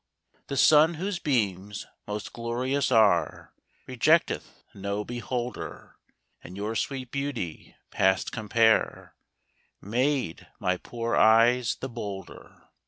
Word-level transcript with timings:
The 0.47 0.57
sun 0.57 0.95
whose 0.95 1.19
beams 1.19 1.85
most 2.07 2.33
glorious 2.33 2.91
are, 2.91 3.53
Rejecteth 3.85 4.63
no 4.73 5.05
beholder, 5.05 5.97
And 6.43 6.57
your 6.57 6.75
sweet 6.75 7.11
beauty 7.11 7.75
past 7.91 8.31
compare, 8.31 9.13
Made 9.79 10.47
my 10.59 10.77
poor 10.77 11.15
eyes 11.15 11.75
the 11.75 11.87
bolder. 11.89 12.63